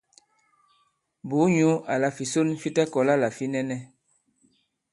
[1.27, 3.77] Bùu nyǔ àlà fìson fi ta-kɔ̀la là fi nɛnɛ.